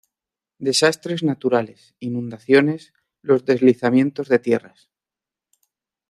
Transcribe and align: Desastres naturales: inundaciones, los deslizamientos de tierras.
Desastres 0.57 1.21
naturales: 1.21 1.93
inundaciones, 1.99 2.91
los 3.21 3.45
deslizamientos 3.45 4.29
de 4.29 4.39
tierras. 4.39 4.89